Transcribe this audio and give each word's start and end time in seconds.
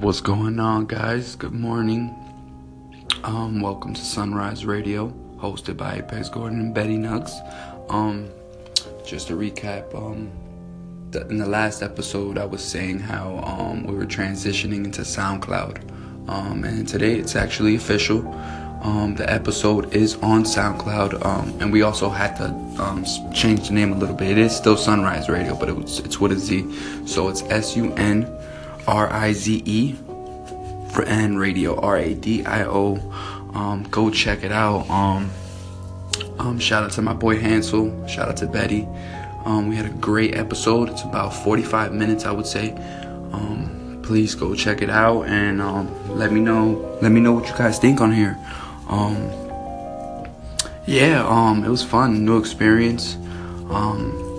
what's 0.00 0.22
going 0.22 0.58
on, 0.58 0.86
guys? 0.86 1.36
Good 1.36 1.52
morning. 1.52 2.14
Um, 3.24 3.60
welcome 3.60 3.92
to 3.92 4.00
Sunrise 4.00 4.64
Radio, 4.64 5.12
hosted 5.36 5.76
by 5.76 5.96
Apex 5.96 6.30
Gordon 6.30 6.60
and 6.60 6.74
Betty 6.74 6.96
Nugs. 6.96 7.30
Um, 7.90 8.30
just 9.04 9.28
to 9.28 9.34
recap, 9.34 9.94
um, 9.94 10.30
the, 11.10 11.28
in 11.28 11.36
the 11.36 11.46
last 11.46 11.82
episode, 11.82 12.38
I 12.38 12.46
was 12.46 12.64
saying 12.64 13.00
how 13.00 13.38
um, 13.44 13.84
we 13.84 13.94
were 13.94 14.06
transitioning 14.06 14.86
into 14.86 15.02
SoundCloud, 15.02 16.28
um, 16.28 16.64
and 16.64 16.88
today 16.88 17.16
it's 17.16 17.36
actually 17.36 17.76
official. 17.76 18.26
Um, 18.82 19.14
the 19.14 19.30
episode 19.30 19.94
is 19.94 20.14
on 20.16 20.44
SoundCloud, 20.44 21.24
um, 21.24 21.54
and 21.60 21.70
we 21.70 21.82
also 21.82 22.08
had 22.08 22.34
to 22.36 22.46
um, 22.82 23.04
change 23.32 23.68
the 23.68 23.74
name 23.74 23.92
a 23.92 23.96
little 23.96 24.16
bit. 24.16 24.30
It 24.30 24.38
is 24.38 24.56
still 24.56 24.78
Sunrise 24.78 25.28
Radio, 25.28 25.54
but 25.54 25.68
it 25.68 25.76
was, 25.76 25.98
it's 25.98 26.18
with 26.18 26.32
a 26.32 26.38
Z, 26.38 27.06
so 27.06 27.28
it's 27.28 27.42
S 27.42 27.76
U 27.76 27.92
N 27.94 28.26
R 28.86 29.12
I 29.12 29.32
Z 29.32 29.62
E 29.64 29.94
for 30.92 31.02
N 31.04 31.36
Radio 31.36 31.78
R 31.80 31.98
A 31.98 32.14
D 32.14 32.44
I 32.44 32.64
O. 32.64 32.96
Um, 33.54 33.84
go 33.90 34.10
check 34.10 34.42
it 34.44 34.52
out. 34.52 34.88
Um, 34.88 35.30
um, 36.38 36.58
shout 36.58 36.84
out 36.84 36.92
to 36.92 37.02
my 37.02 37.12
boy 37.12 37.38
Hansel. 37.38 38.06
Shout 38.06 38.28
out 38.28 38.36
to 38.38 38.46
Betty. 38.46 38.88
Um, 39.44 39.68
we 39.68 39.76
had 39.76 39.86
a 39.86 39.90
great 39.90 40.34
episode. 40.34 40.88
It's 40.88 41.02
about 41.02 41.34
45 41.34 41.92
minutes, 41.92 42.24
I 42.24 42.32
would 42.32 42.46
say. 42.46 42.70
Um, 43.32 44.00
please 44.02 44.34
go 44.34 44.54
check 44.54 44.82
it 44.82 44.90
out 44.90 45.22
and 45.22 45.60
um, 45.60 46.16
let 46.16 46.32
me 46.32 46.40
know. 46.40 46.98
Let 47.02 47.12
me 47.12 47.20
know 47.20 47.32
what 47.32 47.48
you 47.48 47.54
guys 47.56 47.78
think 47.78 48.00
on 48.00 48.12
here. 48.12 48.38
Yeah, 50.84 51.64
it 51.64 51.68
was 51.68 51.82
fun, 51.82 52.24
new 52.24 52.38
experience. 52.38 53.16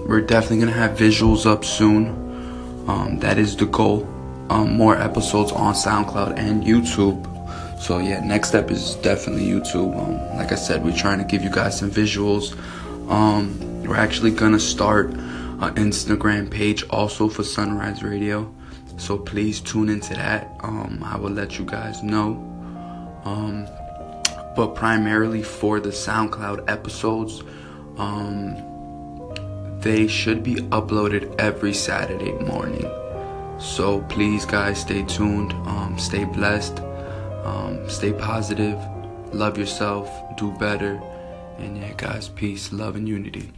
We're 0.08 0.22
definitely 0.22 0.60
gonna 0.60 0.72
have 0.74 0.98
visuals 0.98 1.46
up 1.46 1.64
soon. 1.64 2.22
That 3.20 3.38
is 3.38 3.56
the 3.56 3.66
goal. 3.66 4.08
Um, 4.50 4.76
more 4.76 4.98
episodes 4.98 5.52
on 5.52 5.74
SoundCloud 5.74 6.38
and 6.38 6.64
YouTube. 6.64 7.30
So 7.82 8.00
yeah, 8.00 8.20
next 8.20 8.50
step 8.50 8.72
is 8.72 8.96
definitely 8.96 9.46
YouTube. 9.46 9.98
Um, 9.98 10.38
like 10.38 10.52
I 10.52 10.56
said, 10.56 10.84
we're 10.84 10.96
trying 10.96 11.20
to 11.20 11.26
give 11.26 11.44
you 11.44 11.50
guys 11.50 11.80
some 11.80 11.92
visuals. 11.92 12.58
Um, 13.10 13.84
we're 13.84 13.98
actually 13.98 14.32
gonna 14.32 14.60
start 14.60 15.10
an 15.10 15.76
Instagram 15.76 16.50
page 16.50 16.84
also 16.90 17.30
for 17.30 17.44
Sunrise 17.44 18.04
Radio. 18.04 18.54
So 18.98 19.18
please 19.18 19.60
tune 19.60 19.90
into 19.90 20.14
that. 20.14 20.56
Um, 20.62 21.02
I 21.04 21.18
will 21.18 21.32
let 21.32 21.58
you 21.58 21.66
guys 21.66 22.04
know. 22.04 22.50
Um, 23.26 23.68
but 24.56 24.76
primarily 24.76 25.42
for 25.42 25.80
the 25.80 25.90
SoundCloud 25.90 26.70
episodes, 26.70 27.42
um, 27.98 28.56
they 29.82 30.08
should 30.08 30.44
be 30.44 30.56
uploaded 30.56 31.36
every 31.40 31.74
Saturday 31.74 32.32
morning. 32.34 32.86
So 33.60 34.02
please, 34.10 34.46
guys, 34.46 34.82
stay 34.82 35.04
tuned. 35.04 35.54
Um, 35.68 35.98
stay 35.98 36.26
blessed. 36.26 36.80
Um, 37.44 37.90
stay 37.90 38.14
positive. 38.14 38.80
Love 39.34 39.58
yourself. 39.58 40.10
Do 40.38 40.52
better. 40.54 41.02
And 41.58 41.78
yeah, 41.78 41.94
guys, 41.96 42.30
peace, 42.30 42.72
love, 42.72 42.96
and 42.96 43.08
unity. 43.08 43.52